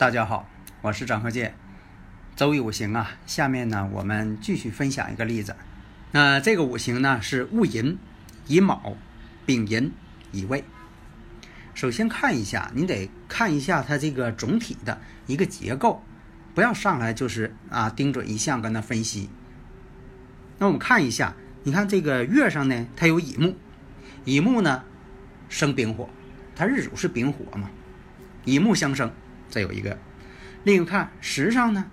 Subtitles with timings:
[0.00, 0.48] 大家好，
[0.80, 1.54] 我是张鹤剑。
[2.34, 5.54] 周易五行啊，下面呢我们继续分享一个例子。
[6.12, 7.98] 那这个五行呢是戊寅、
[8.46, 8.96] 乙卯、
[9.44, 9.92] 丙寅、
[10.32, 10.64] 乙未。
[11.74, 16.02] 首先看一下，你得看一下它这个总体的一个结构，
[16.54, 19.28] 不要上来就是啊盯准一项跟它分析。
[20.56, 23.54] 那我们看一下，你看这个月上呢，它有乙木，
[24.24, 24.82] 乙木呢
[25.50, 26.08] 生丙火，
[26.56, 27.68] 它日主是丙火嘛，
[28.46, 29.12] 乙木相生。
[29.50, 29.98] 这有一个，
[30.64, 31.90] 另一个看时上呢，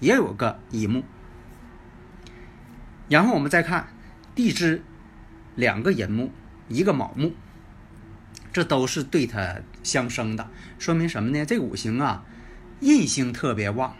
[0.00, 1.04] 也有个乙木。
[3.08, 3.88] 然后我们再看
[4.34, 4.82] 地支，
[5.54, 6.32] 两个寅木，
[6.68, 7.34] 一个卯木，
[8.52, 11.44] 这都是对它相生的，说明什么呢？
[11.44, 12.24] 这五行啊，
[12.80, 13.94] 印星特别旺，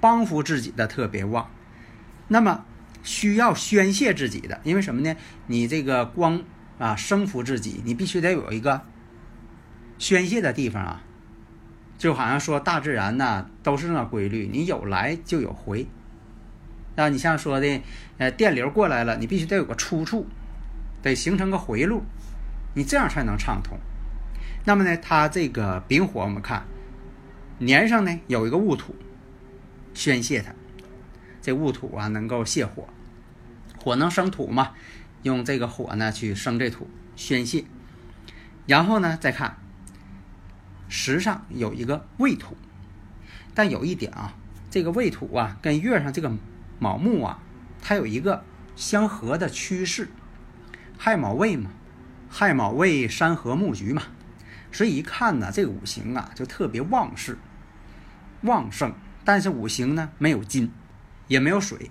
[0.00, 1.50] 帮扶自己的特别旺。
[2.28, 2.64] 那么
[3.02, 5.16] 需要宣泄自己的，因为什么呢？
[5.48, 6.44] 你这个光
[6.78, 8.86] 啊生扶自己，你必须得有一个
[9.98, 11.02] 宣泄的地方啊。
[11.98, 15.86] 就好像说大自然呢都是那规律，你有来就有回，
[16.96, 17.80] 啊，你像说的，
[18.18, 20.26] 呃，电流过来了，你必须得有个出处，
[21.00, 22.02] 得形成个回路，
[22.74, 23.78] 你这样才能畅通。
[24.64, 26.64] 那么呢，它这个丙火，我们看
[27.58, 28.96] 年上呢有一个戊土，
[29.94, 30.52] 宣泄它，
[31.40, 32.88] 这戊土啊能够泄火，
[33.78, 34.72] 火能生土嘛，
[35.22, 37.64] 用这个火呢去生这土宣泄，
[38.66, 39.56] 然后呢再看。
[40.94, 42.54] 时上有一个未土，
[43.54, 44.34] 但有一点啊，
[44.70, 46.30] 这个未土啊跟月上这个
[46.78, 47.38] 卯木啊，
[47.80, 48.44] 它有一个
[48.76, 50.10] 相合的趋势，
[50.98, 51.70] 亥卯未嘛，
[52.28, 54.02] 亥卯未山河木局嘛，
[54.70, 57.38] 所以一看呢，这个五行啊就特别旺势、
[58.42, 58.92] 旺盛。
[59.24, 60.70] 但是五行呢没有金，
[61.26, 61.90] 也没有水，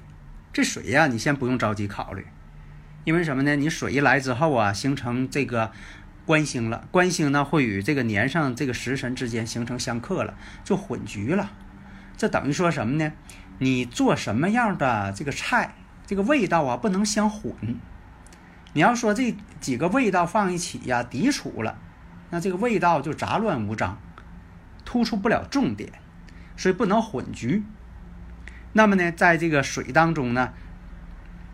[0.54, 2.28] 这水呀你先不用着急考虑，
[3.04, 3.56] 因为什么呢？
[3.56, 5.72] 你水一来之后啊，形成这个。
[6.26, 11.52] 官星了，官星呢会与这个年上这个食神之间形成相克了，就混局了。
[12.16, 13.12] 这等于说什么呢？
[13.60, 17.54] 你做什么样的这个菜，这个味道啊不能相混。
[18.74, 21.78] 你要说这几个味道放一起呀，抵触了，
[22.30, 23.98] 那这个味道就杂乱无章，
[24.86, 25.92] 突出不了重点，
[26.56, 27.64] 所以不能混局。
[28.74, 30.54] 那么呢，在这个水当中呢？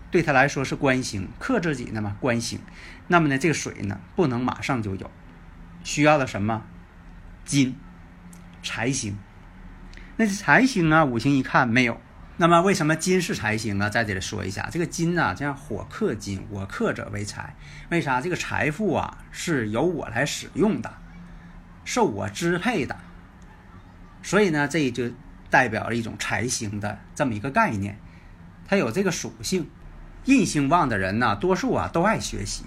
[0.09, 2.15] 对他来说是官星克自己的嘛？
[2.19, 2.59] 官星，
[3.07, 5.11] 那么呢，这个水呢不能马上就有，
[5.83, 6.63] 需要的什么？
[7.43, 7.75] 金，
[8.63, 9.17] 财星。
[10.15, 11.99] 那财星啊，五行一看没有。
[12.37, 13.89] 那么为什么金是财星啊？
[13.89, 17.55] 在这里说一下，这个金呢，这样火克金，我克者为财。
[17.89, 18.21] 为啥？
[18.21, 20.93] 这个财富啊是由我来使用的，
[21.83, 22.95] 受我支配的。
[24.23, 25.11] 所以呢，这就
[25.49, 27.99] 代表了一种财星的这么一个概念，
[28.67, 29.69] 它有这个属性。
[30.27, 32.65] 印星旺的人呢，多数啊都爱学习，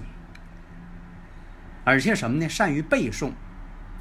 [1.84, 2.48] 而且什么呢？
[2.48, 3.32] 善于背诵，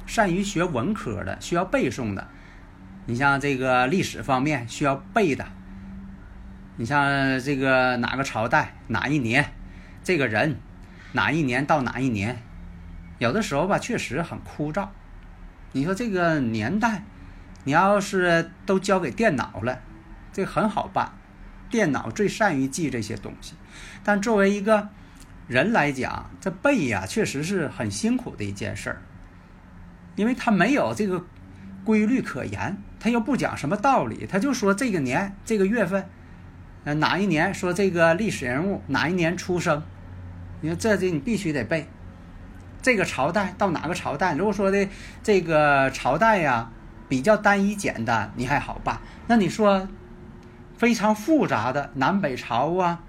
[0.06, 2.26] 善于学文科的，需要背诵的。
[3.04, 5.46] 你像这个历史方面需要背的，
[6.76, 9.52] 你像这个哪个朝代哪一年，
[10.02, 10.56] 这个人
[11.12, 12.40] 哪一年到哪一年，
[13.18, 14.88] 有的时候吧确实很枯燥。
[15.72, 17.04] 你说这个年代，
[17.64, 19.80] 你要是都交给电脑了，
[20.32, 21.12] 这很好办。
[21.70, 23.54] 电脑最善于记这些东西，
[24.02, 24.88] 但作为一个
[25.46, 29.02] 人来讲，这背呀确实是很辛苦的一件事儿，
[30.16, 31.24] 因为他没有这个
[31.84, 36.04] 规律可言，他又不讲什么道理，他就说这个年这个月份，
[36.84, 39.82] 呃哪一年说这个历史人物哪一年出生，
[40.60, 41.88] 你说这这你必须得背，
[42.82, 44.88] 这个朝代到哪个朝代，如果说的
[45.22, 46.70] 这个朝代呀
[47.08, 49.88] 比较单一简单，你还好办，那你说。
[50.80, 53.02] 非常复杂的南北朝啊，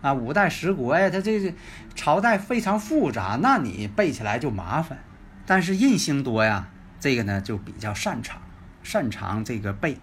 [0.00, 1.52] 啊五代十国呀，它这个
[1.94, 4.98] 朝代非常复杂，那你背起来就麻烦。
[5.44, 8.40] 但是印星多呀，这个呢就比较擅长，
[8.82, 9.98] 擅长这个背。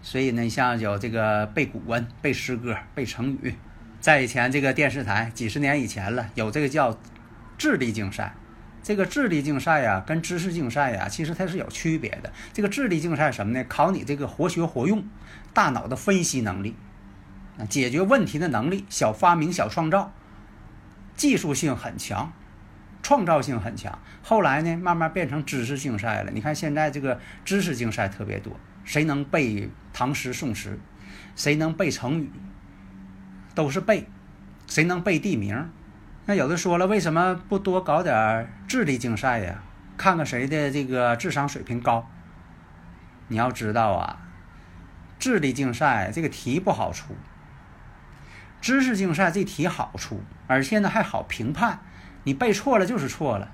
[0.00, 3.54] 所以呢，像有这个背古文、背诗歌、背成语，
[4.00, 6.98] 在以前这个电视台几十年以前了，有这个叫
[7.58, 8.34] 智力竞赛。
[8.84, 12.30] 这个智力竞赛呀，跟知识竞赛呀，其实它是有区别的。
[12.52, 13.64] 这个智力竞赛什么呢？
[13.66, 15.02] 考你这个活学活用，
[15.54, 16.76] 大脑的分析能力。
[17.70, 20.12] 解决问题的能力、小发明、小创造，
[21.16, 22.30] 技术性很强，
[23.02, 23.98] 创造性很强。
[24.22, 26.30] 后来呢，慢慢变成知识竞赛了。
[26.30, 28.54] 你看现在这个知识竞赛特别多，
[28.84, 30.78] 谁能背唐诗宋词，
[31.34, 32.30] 谁能背成语，
[33.54, 34.06] 都是背，
[34.66, 35.70] 谁能背地名？
[36.26, 39.62] 那有的说了，为什么不多搞点智力竞赛呀？
[39.96, 42.08] 看看谁的这个智商水平高。
[43.28, 44.18] 你要知道啊，
[45.18, 47.14] 智力竞赛这个题不好出，
[48.60, 51.80] 知识竞赛这题好出，而且呢还好评判，
[52.24, 53.50] 你背错了就是错了。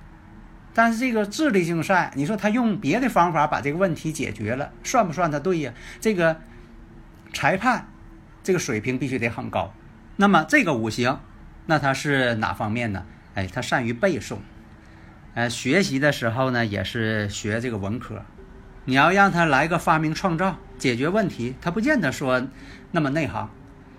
[0.73, 5.73] 但是这个智力竞赛，你说他用别的方法把这个问题解决了，算不算他对呀？
[6.01, 6.41] 这个
[7.33, 7.89] 裁判
[8.43, 9.75] 这个水平必须得很高。
[10.17, 11.21] 那么这个五行，
[11.71, 13.05] 那他是哪方面呢？
[13.37, 14.39] 哎，他善于背诵，
[15.35, 18.23] 呃，学习的时候呢也是学这个文科。
[18.87, 22.45] 你要让他来个发明创造、解决问题，他不见得说
[22.91, 23.49] 那么内行。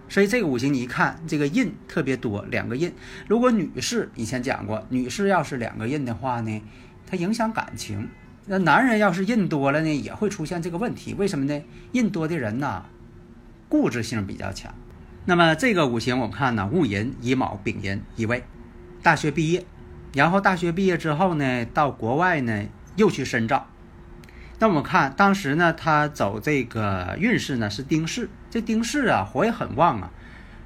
[0.09, 2.93] 所以这个五行你一看，这个印特别多，两个印。
[3.29, 6.61] 如果女士以前讲过，女士要是两个印的话呢，
[7.07, 8.09] 它影响感情。
[8.47, 11.13] 那男人要是印多了呢，也会出现这个问题。
[11.13, 11.63] 为什么呢？
[11.93, 12.83] 印多的人呐，
[13.69, 14.75] 固执性比较强。
[15.25, 18.43] 那么这个五行我们看呢，戊寅、乙卯、丙寅、乙未，
[19.03, 19.65] 大学毕业，
[20.13, 22.65] 然后大学毕业之后呢，到国外呢
[22.95, 23.67] 又去深造。
[24.59, 30.11] 那我们看当时呢，他走这个运势呢是丁巳，这丁巳啊火也很旺啊，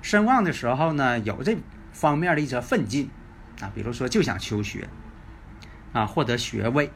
[0.02, 1.58] 身旺的时候呢有这
[1.92, 3.10] 方面的一则奋进。
[3.62, 4.88] 啊，比如说就想求学。
[5.94, 6.92] 啊，获得学位，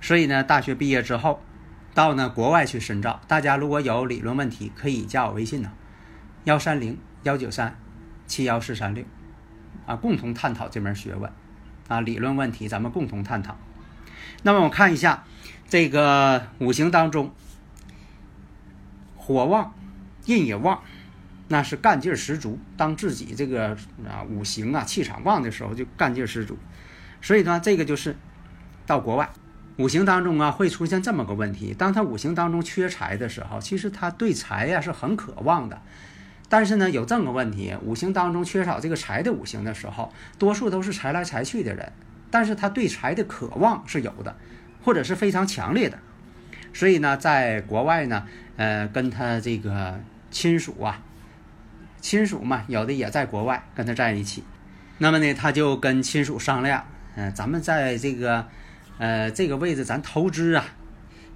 [0.00, 1.42] 所以呢大学毕业之后
[1.94, 3.20] 到呢国外去深造。
[3.26, 5.72] 大家如果有理论问题，可以加我微信呢，
[6.44, 7.76] 幺三零幺九三
[8.26, 9.04] 七幺四三六
[9.86, 11.30] 啊，共同探讨这门学问
[11.88, 13.56] 啊，理论问题咱们共同探讨。
[14.42, 15.24] 那么我看一下。
[15.66, 17.34] 这个五行当中，
[19.16, 19.74] 火旺，
[20.26, 20.82] 印也旺，
[21.48, 22.60] 那是干劲十足。
[22.76, 23.70] 当自己这个
[24.06, 26.56] 啊五行啊气场旺的时候，就干劲十足。
[27.22, 28.14] 所以呢，这个就是
[28.86, 29.30] 到国外，
[29.78, 35.80] 五行当中啊会出现这么个问题：当他五行当中缺财的时候，其实他对财呀是很渴望的。
[36.48, 41.92] 但是呢，有这么个问题：五行当中缺少这个财的五行的时候，多数都是财来财去的人，
[42.30, 44.34] 但是他对财的渴望是有的。
[44.84, 45.98] 或者是非常强烈的，
[46.74, 48.26] 所以呢，在国外呢，
[48.58, 49.98] 呃，跟他这个
[50.30, 51.00] 亲属啊，
[52.02, 54.44] 亲属嘛，有的也在国外跟他在一起，
[54.98, 58.46] 那么呢，他就跟亲属商量，嗯，咱们在这个，
[58.98, 60.66] 呃，这个位置咱投资啊，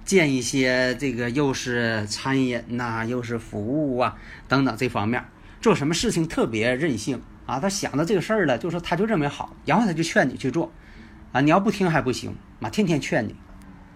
[0.09, 4.17] 建一些这个又是餐饮呐，又是服务啊
[4.47, 5.23] 等等这方面，
[5.61, 10.73] 做什么事情特别任性啊，他想到这个事儿了，就说他就认为好，然后他就劝你去做。
[11.31, 13.35] 啊，你要不听还不行，妈天天劝你。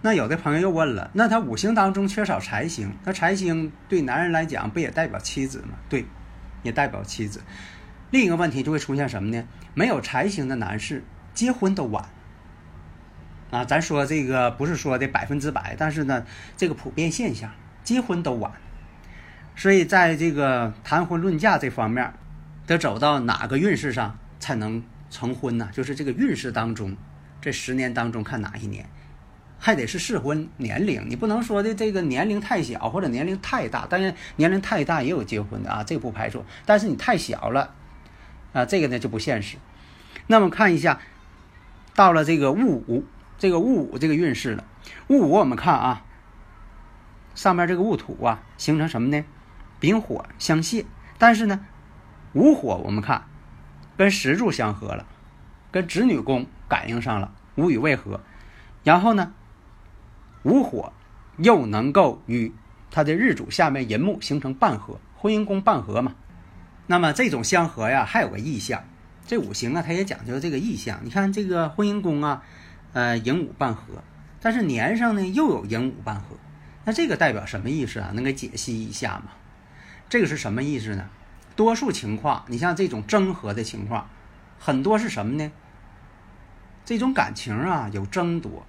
[0.02, 5.74] 那有的朋友又问了，那他五行当中缺少财星，那财星对男人来讲不也代表妻子吗？
[5.88, 6.06] 对，
[6.62, 7.40] 也代表妻子。
[8.12, 9.44] 另一个问题就会出现什么呢？
[9.74, 11.02] 没有财星的男士
[11.34, 12.08] 结婚都晚。
[13.54, 17.48] 啊，咱说这个不是说的百分之百，但是呢，这个普遍现象，
[17.84, 18.50] 结婚都晚。
[19.54, 22.12] 所以在这个谈婚论嫁这方面，
[22.66, 25.68] 得走到哪个运势上才能成婚呢？
[25.72, 26.96] 就是这个运势当中。
[27.40, 28.88] 这十年当中看哪一年，
[29.58, 36.44] 还得是适婚年龄，你不能说的这个年龄太小或者年龄太大，当然年龄太大也有结婚的啊，这不排除。
[36.66, 37.74] 但是你太小了，
[38.52, 39.58] 啊，这个呢就不现实。
[40.26, 40.98] 那么看一下，
[41.94, 43.04] 到了这个戊午，
[43.38, 44.64] 这个戊午这个运势了。
[45.08, 46.04] 戊午我们看啊，
[47.34, 49.24] 上面这个戊土啊形成什么呢？
[49.80, 50.84] 丙火相泄，
[51.18, 51.64] 但是呢，
[52.32, 53.24] 午火我们看
[53.96, 55.06] 跟石柱相合了，
[55.70, 56.46] 跟子女宫。
[56.66, 58.20] 感应上了，无与为合，
[58.82, 59.32] 然后呢，
[60.42, 60.92] 午火
[61.36, 62.52] 又能够与
[62.90, 66.14] 他的日主下面寅木形成半合，婚姻宫半合嘛。
[66.86, 68.82] 那么这种相合呀，还有个意象，
[69.26, 70.98] 这五行啊，它也讲究这个意象。
[71.04, 72.42] 你看这个婚姻宫啊，
[72.94, 74.02] 呃，寅午半合，
[74.40, 76.36] 但是年上呢又有寅午半合，
[76.84, 78.12] 那这个代表什么意思啊？
[78.14, 79.32] 能给解析一下吗？
[80.08, 81.10] 这个是什么意思呢？
[81.56, 84.08] 多数情况，你像这种争合的情况，
[84.58, 85.52] 很多是什么呢？
[86.84, 88.64] 这种感情啊，有争夺。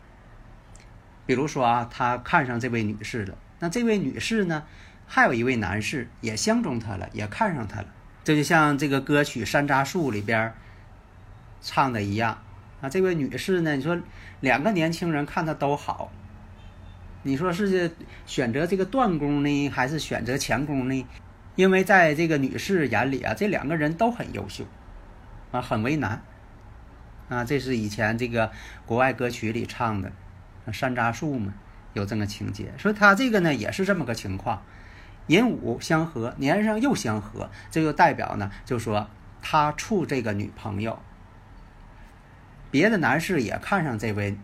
[1.25, 4.63] 比如说啊，他看上这位女士了，那这位女士呢，
[5.05, 7.87] 还有一位男士也相中她了，也看上她了。
[8.23, 10.53] 这就像这个歌曲《山楂树》里边
[11.61, 12.41] 唱的一样
[12.85, 12.89] 啊。
[12.89, 13.97] 这位女士呢，你说
[14.41, 16.11] 两个年轻人看她都好，
[17.23, 17.91] 你说是
[18.25, 21.05] 选择这个断宫呢，还是选择强宫呢？
[21.55, 24.65] 因为在这个女士眼里啊，这两个人都很优秀
[25.51, 26.21] 啊，很为难。
[27.27, 28.51] 啊，这是以前这个
[28.85, 30.11] 国外歌曲里唱的，
[30.71, 31.53] 山楂树嘛，
[31.93, 32.71] 有这个情节。
[32.77, 34.61] 说他这个呢也是这么个情况，
[35.25, 39.09] 寅午相合，年上又相合，这就代表呢，就说
[39.41, 41.01] 他处这个女朋友，
[42.75, 44.35] 别的男士也看上这位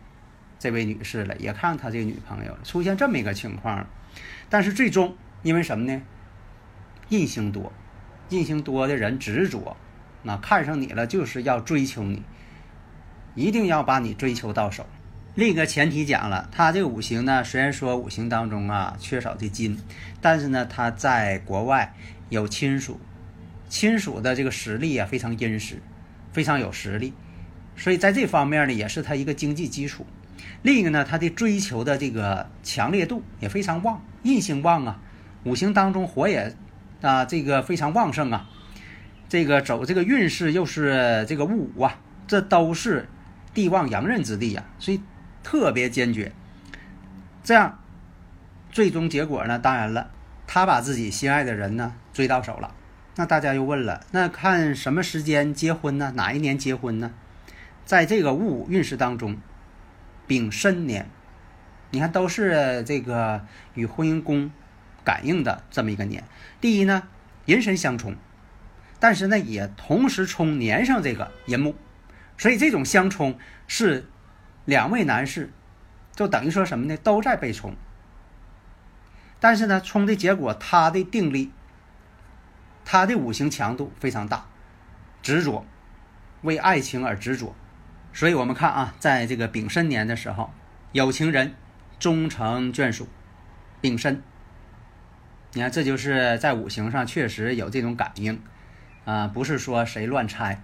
[0.57, 3.85] 这位女士了，也看上他这个女朋友了，出现这么一个情况，
[4.47, 6.01] 但是最终因为什么呢？
[7.09, 7.73] 印星多，
[8.29, 9.75] 印星多的人执着，
[10.23, 12.23] 那看上你了就是要追求你，
[13.35, 14.85] 一定要把你追求到手。
[15.35, 19.77] 另一个前提讲了，他这个五行呢，虽然说五行当中啊缺少这金，
[20.21, 21.93] 但是呢，他在国外
[22.29, 22.97] 有亲属，
[23.67, 25.81] 亲属的这个实力啊非常殷实，
[26.31, 27.13] 非常有实力，
[27.75, 30.05] 所以在这方面呢，也是他一个经济基础。
[30.61, 34.99] 另一个呢，他的追求的这个强烈度也非常旺，印星旺啊，
[35.43, 36.55] 五行当中火也
[37.01, 38.49] 啊这个非常旺盛啊，
[39.29, 43.07] 这个走这个运势又是这个戊午啊，这都是
[43.53, 45.01] 地旺阳刃之地呀，所以。
[45.43, 46.31] 特别坚决，
[47.43, 47.79] 这样，
[48.71, 49.57] 最终结果呢？
[49.57, 50.11] 当然了，
[50.45, 52.75] 他把自己心爱的人呢追到手了。
[53.15, 56.13] 那大家又问了，那看什么时间结婚呢？
[56.15, 57.11] 哪一年结婚呢？
[57.91, 59.36] 在这个戊运势当中，
[60.25, 61.10] 丙申年，
[61.89, 64.50] 你看都是这个与婚姻宫
[65.03, 66.24] 感应的这么一个年。
[66.62, 67.10] 第一呢，
[67.48, 68.15] 寅申相冲，
[68.98, 71.75] 但是呢也同时冲年上这个寅木，
[72.38, 74.07] 所以这种相冲是。
[74.63, 75.51] 两位男士，
[76.15, 76.95] 就等于说什么呢？
[76.95, 77.75] 都在被冲，
[79.41, 81.51] 但是呢，冲的结果，他的定力，
[82.86, 84.45] 他的五行强度非常大，
[85.21, 85.65] 执着，
[86.43, 87.53] 为爱情而执着。
[88.13, 90.51] 所以我们看啊，在这个丙申年的时候，
[90.91, 91.53] 有情人
[92.00, 93.08] 终成眷属，
[93.80, 94.22] 丙申。
[95.53, 98.41] 你看，这就是在五行上确实有这种感应，
[99.06, 100.62] 啊，不是说谁乱猜。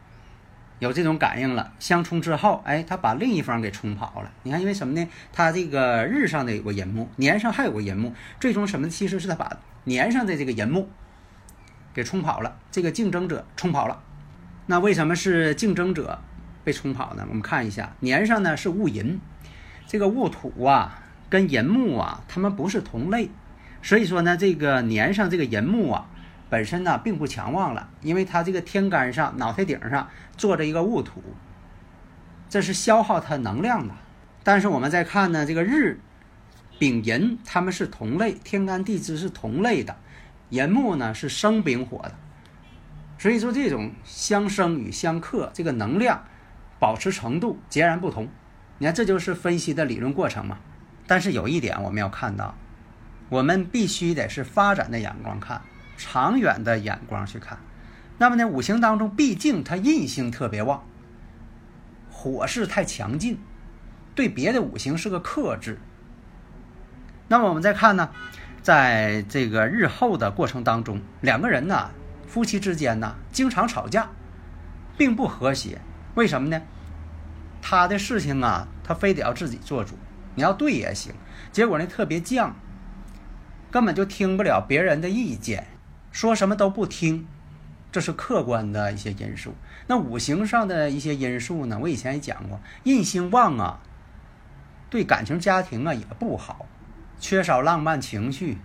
[0.80, 4.32] 有这种感应了，相冲之后，哎，他把另一方给冲跑了。
[4.44, 5.08] 你看，因为什么呢？
[5.34, 8.88] 他这个日上的有个寅木，年上还有个寅木，最终什么？
[8.88, 10.88] 其实是他把年上的这个寅木
[11.94, 14.04] 给冲跑了，这个竞争者冲跑了。
[14.68, 16.22] 那为什么是竞争者
[16.68, 17.26] 被冲跑呢？
[17.30, 19.22] 我们看一下，年上呢是戊寅，
[19.86, 23.30] 这个戊土啊跟寅木啊，他们不是同类，
[23.82, 26.10] 所以说呢，这个年上这个寅木啊。
[26.50, 31.22] 本身呢并不强旺了，因为它这个天干上脑袋顶上坐着一个戊土，
[32.50, 33.94] 这是消耗它能量的。
[34.44, 36.02] 但是我们再看呢，这个日、
[36.80, 39.96] 丙寅他们是同类，天干地支是同类的，
[40.50, 42.14] 寅木呢是生丙火的，
[43.18, 46.24] 所以说这种相生与相克，这个能量
[46.80, 48.28] 保持程度截然不同。
[48.78, 50.58] 你看，这就是分析的理论过程嘛。
[51.08, 52.56] 但是有一点我们要看到，
[53.30, 55.62] 我们必须得是发展的眼光看。
[56.00, 57.58] 长远的眼光去看，
[58.20, 60.84] 那么呢，五行当中毕竟它印星特别旺，
[62.12, 63.40] 火势太强劲，
[64.14, 65.80] 对别的五行是个克制。
[67.28, 68.12] 那么我们再看呢，
[68.62, 71.90] 在这个日后的过程当中，两个人呢，
[72.28, 74.08] 夫妻之间呢，经常吵架，
[75.00, 75.82] 并不和谐。
[76.18, 76.60] 为什么呢？
[77.62, 79.94] 他的事情啊，他非得要自己做主，
[80.34, 81.14] 你要对也行。
[81.52, 82.54] 结果呢，特别犟，
[83.70, 85.68] 根本就听不了别人的意见。
[86.12, 87.28] 说什么都不听，
[87.92, 89.54] 这是客观的一些因素。
[89.86, 91.78] 那五行上的一些因素呢？
[91.80, 93.80] 我以前也讲过，印星旺啊，
[94.90, 96.66] 对感情家庭啊也不好，
[97.20, 98.58] 缺少浪漫情绪。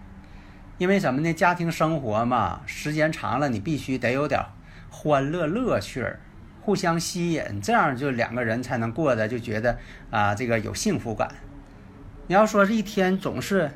[0.79, 1.35] 因为什么呢？
[1.35, 4.43] 家庭生活嘛，时间长了，你必须得有点
[4.89, 6.19] 欢乐乐趣儿，
[6.63, 9.77] 互相吸引，这样就两个人才能过得就觉得
[10.11, 11.29] 啊，这个有幸福感。
[12.29, 13.71] 你要说是一天总是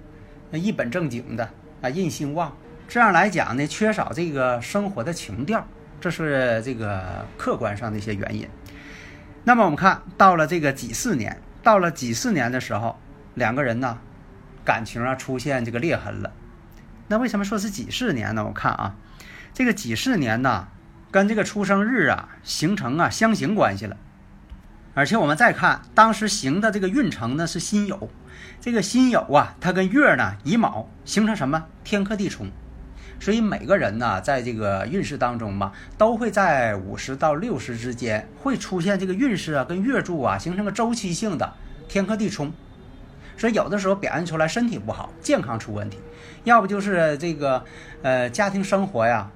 [0.52, 1.50] 一本正经的
[1.83, 2.57] 啊，印星旺。
[2.88, 5.66] 这样来讲呢，缺少这个生活的情调，
[6.00, 8.49] 这是这个客观上的一些原因。
[9.43, 12.97] 那么我们看到了这个己巳年，到了己巳年的时候，
[13.35, 13.99] 两个人呢，
[14.64, 16.33] 感情啊出现这个裂痕了。
[17.09, 18.45] 那为什么说是己巳年呢？
[18.45, 18.95] 我看啊，
[19.52, 20.69] 这个己巳年呢，
[21.11, 23.97] 跟这个出生日啊形成啊相刑关系了。
[24.95, 28.09] 而且我们再看当时行的这个运程呢是辛酉，
[28.61, 32.51] 这个辛酉啊，它跟月呢乙卯形成什么天克地冲。
[33.19, 41.53] 所以每个人呢，在这个运势当中嘛，都会在五十到六十之间会出现这个运势啊，跟月柱啊形成个周期性的
[41.89, 42.53] 天克地冲。
[43.39, 45.99] 所以有的时候表现出来身体不好，健康出问题，
[46.45, 47.65] 要不就是这个
[48.03, 49.31] 呃家庭生活呀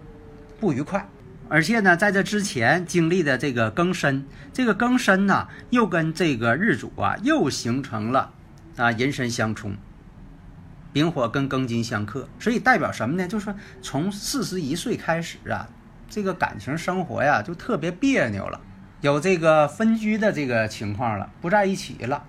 [0.58, 1.06] 不愉快，
[1.50, 8.32] 而且呢，在这之前经历的这个庚申，这个庚申呢又跟这个日主啊又形成了
[8.76, 9.74] 啊寅申相冲。
[10.92, 13.26] 丙火跟庚金相克，所以代表什么呢？
[13.26, 15.68] 就是说从四十一岁开始啊，
[16.08, 18.60] 这个感情生活呀就特别别扭了，
[19.00, 22.24] 有这个分居的这个情况了，不在一起了。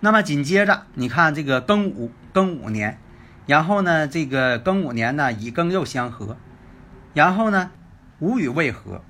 [0.00, 2.98] 那么紧接着你看这个庚午，庚午年，
[3.46, 6.36] 然后呢，这个庚午年呢，乙庚又相合，
[7.14, 7.70] 然后呢，
[8.18, 9.02] 无与未合，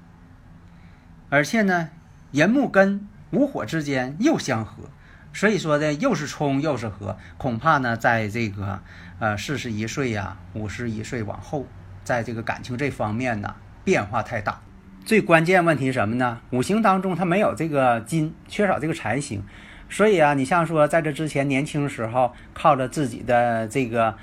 [1.28, 1.90] 而且呢，
[2.32, 4.90] 寅木跟午火之间又相合，
[5.32, 8.80] 所以说呢，又是冲又是合，恐怕呢，在这个
[9.18, 11.66] 呃四十一岁呀、五十一岁往后，
[12.02, 14.60] 在这个感情这方面呢，变化太大。
[15.04, 16.40] 最关键问题是什么呢？
[16.50, 19.44] 五行当中它没有这个金，缺少这个财星，
[19.88, 24.16] 所以啊，你像说在这之前年轻时候靠着自己的这个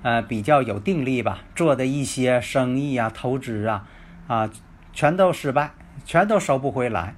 [0.00, 3.86] 呃比较有定力吧，做的一些生意啊、投资啊
[4.30, 4.48] 啊，
[4.92, 5.72] 全都失败，
[6.04, 7.16] 全都收不回来，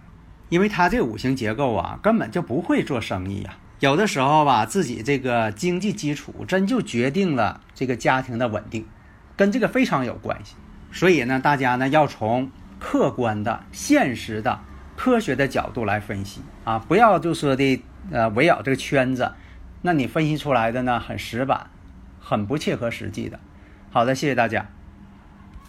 [0.49, 3.53] 因为他这五行结构啊，根本就不会做生意呀。
[3.81, 8.87] 有的时候吧，自己这个经济基础真就决定了这个家庭的稳定，
[9.37, 10.55] 跟这个非常有关系。
[10.91, 14.61] 所以呢，大家呢要从客观的、现实的、
[14.97, 19.33] 科学的角度来分析啊，不要就说的呃围绕这个圈子，
[19.83, 21.67] 那你分析出来的呢很死板，
[22.19, 23.39] 很不切合实际的。
[23.91, 24.67] 好的，谢谢大家。